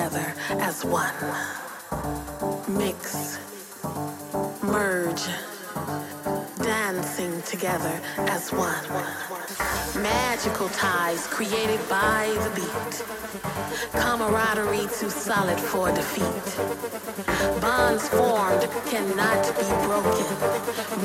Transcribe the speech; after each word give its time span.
together 0.00 0.34
as 0.62 0.82
one. 0.82 1.12
Mix, 2.66 3.38
merge, 4.62 5.26
dancing 6.56 7.42
together 7.42 8.00
as 8.16 8.50
one. 8.50 8.86
Magical 10.02 10.70
ties 10.70 11.26
created 11.26 11.80
by 11.90 12.34
the 12.44 12.50
beat. 12.56 12.94
Camaraderie 13.92 14.88
too 14.98 15.10
solid 15.10 15.60
for 15.60 15.92
defeat. 15.92 16.48
Bonds 17.60 18.08
formed 18.08 18.66
cannot 18.86 19.42
be 19.60 19.68
broken. 19.84 20.28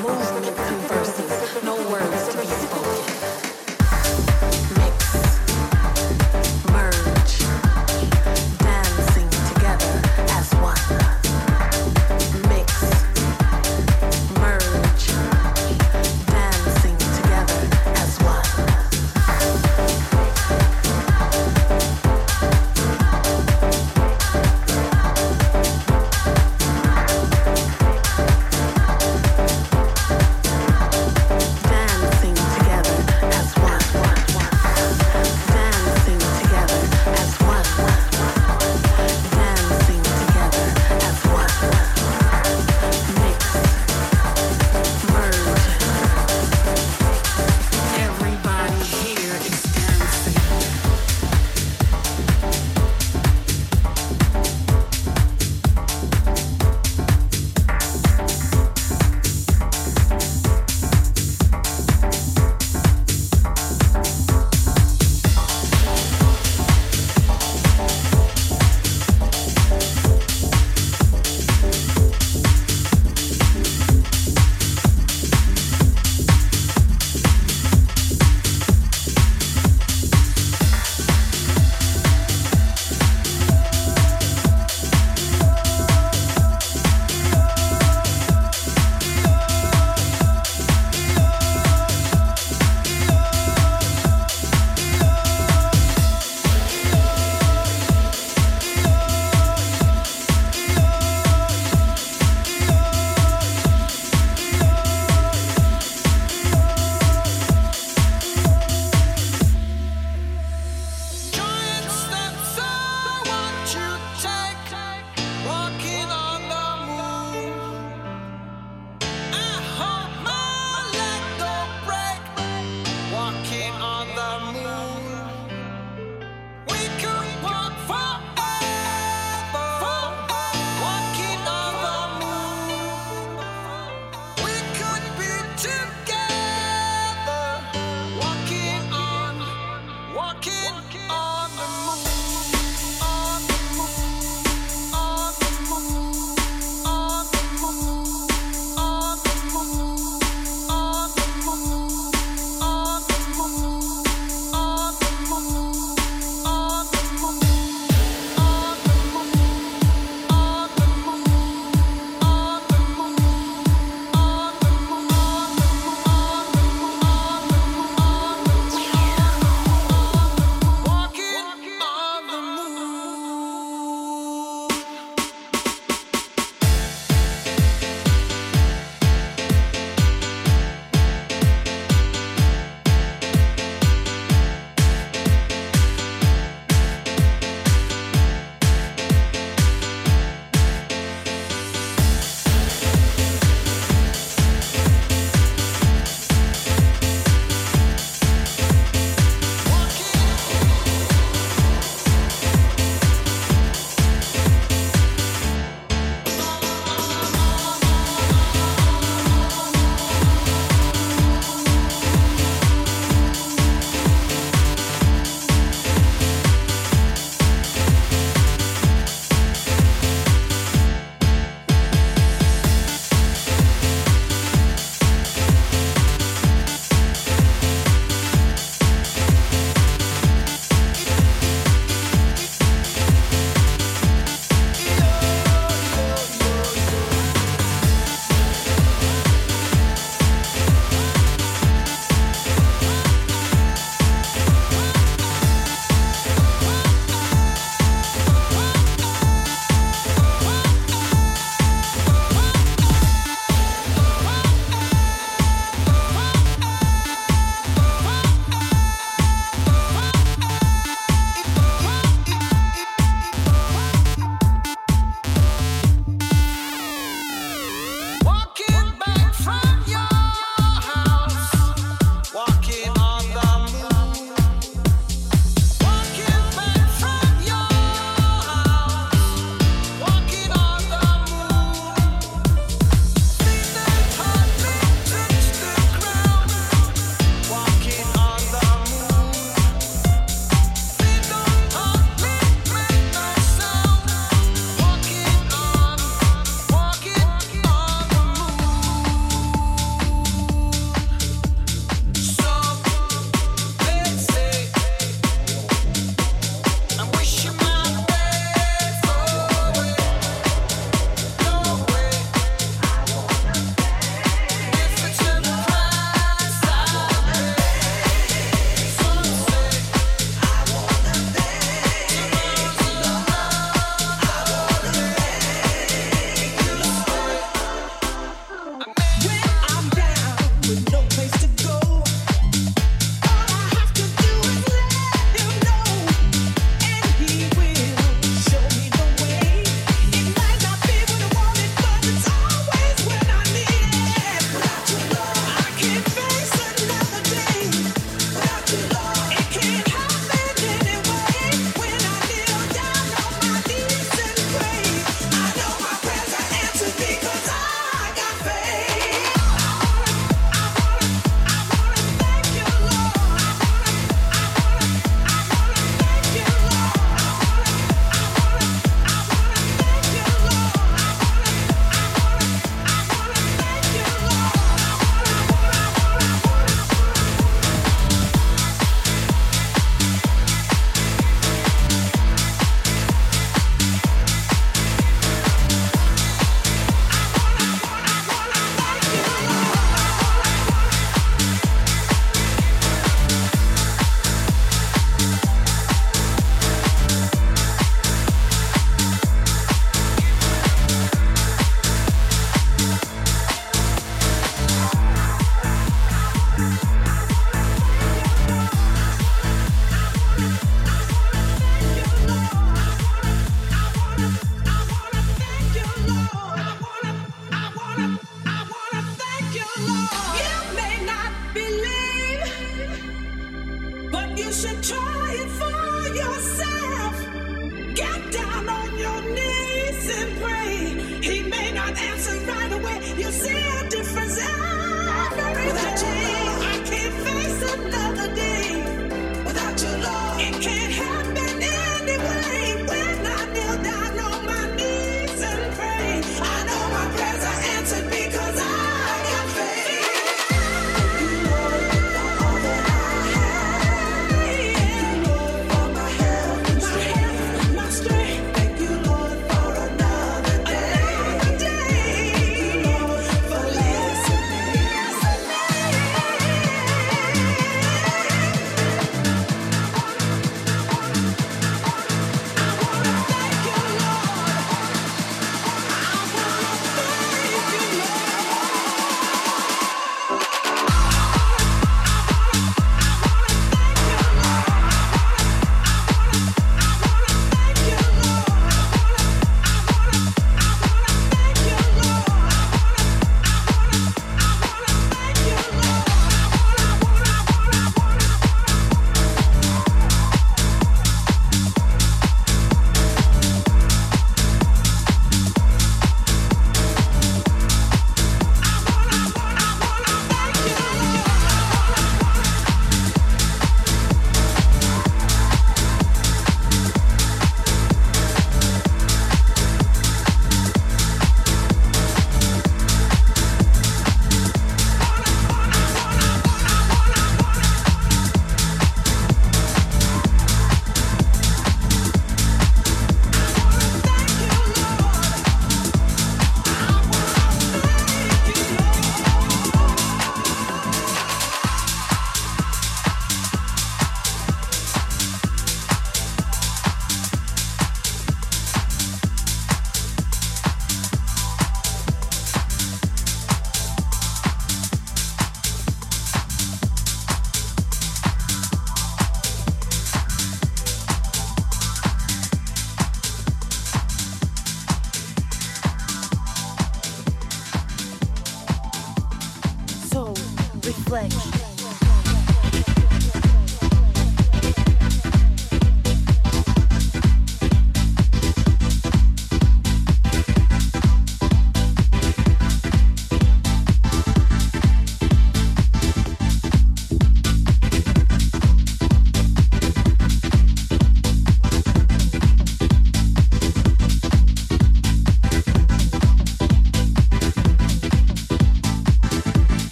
Movement 0.00 0.56
converses, 0.56 1.62
no 1.62 1.76
words 1.90 2.28
to 2.28 2.38
be 2.40 2.46
spoken. 2.46 3.35